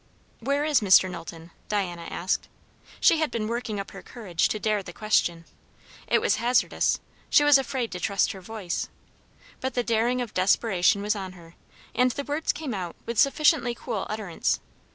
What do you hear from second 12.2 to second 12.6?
words